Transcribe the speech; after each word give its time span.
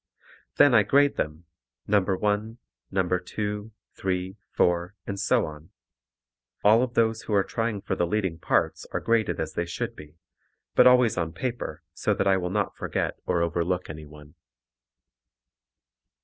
Then 0.55 0.73
I 0.73 0.81
grade 0.81 1.15
them, 1.17 1.45
number 1.85 2.17
1, 2.17 2.57
number 2.89 3.19
2, 3.19 3.71
3, 3.93 4.35
4 4.49 4.95
and 5.05 5.19
so 5.19 5.45
on. 5.45 5.69
All 6.63 6.81
of 6.81 6.95
those 6.95 7.21
who 7.21 7.35
are 7.35 7.43
trying 7.43 7.81
for 7.83 7.95
the 7.95 8.07
leading 8.07 8.39
parts 8.39 8.87
are 8.93 8.99
graded 8.99 9.39
as 9.39 9.53
they 9.53 9.67
should 9.67 9.95
be, 9.95 10.17
but 10.73 10.87
always 10.87 11.17
on 11.19 11.33
paper 11.33 11.83
so 11.93 12.15
that 12.15 12.25
I 12.25 12.37
will 12.37 12.49
not 12.49 12.75
forget 12.75 13.19
or 13.27 13.43
overlook 13.43 13.91
anyone. 13.91 14.33